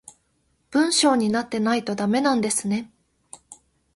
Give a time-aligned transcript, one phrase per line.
[0.71, 2.91] 文章になってないとダメなんですね